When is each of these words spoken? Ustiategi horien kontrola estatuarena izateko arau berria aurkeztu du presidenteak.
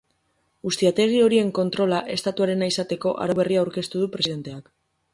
Ustiategi 0.69 1.19
horien 1.25 1.51
kontrola 1.59 2.01
estatuarena 2.15 2.73
izateko 2.75 3.15
arau 3.27 3.39
berria 3.45 3.65
aurkeztu 3.67 4.07
du 4.07 4.13
presidenteak. 4.19 4.79